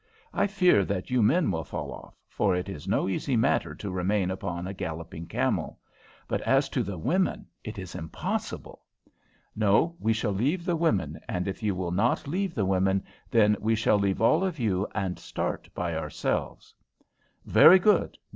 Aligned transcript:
I 0.33 0.47
fear 0.47 0.83
that 0.85 1.11
you 1.11 1.21
men 1.21 1.51
will 1.51 1.63
fall 1.63 1.91
off, 1.91 2.15
for 2.27 2.55
it 2.55 2.67
is 2.67 2.87
no 2.87 3.07
easy 3.07 3.35
matter 3.37 3.75
to 3.75 3.91
remain 3.91 4.31
upon 4.31 4.65
a 4.65 4.73
galloping 4.73 5.27
camel; 5.27 5.77
but 6.27 6.41
as 6.41 6.69
to 6.69 6.81
the 6.81 6.97
women, 6.97 7.45
it 7.63 7.77
is 7.77 7.93
impossible. 7.93 8.83
No, 9.55 9.95
we 9.99 10.11
shall 10.11 10.31
leave 10.31 10.65
the 10.65 10.75
women, 10.75 11.19
and 11.29 11.47
if 11.47 11.61
you 11.61 11.75
will 11.75 11.91
not 11.91 12.25
leave 12.27 12.55
the 12.55 12.65
women, 12.65 13.03
then 13.29 13.55
we 13.59 13.75
shall 13.75 13.99
leave 13.99 14.23
all 14.23 14.43
of 14.43 14.57
you 14.57 14.87
and 14.95 15.19
start 15.19 15.69
by 15.75 15.95
ourselves." 15.95 16.73
"Very 17.45 17.77
good! 17.77 18.17